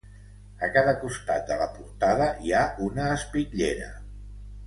[0.67, 3.93] A cada costat de la portada hi ha una espitllera.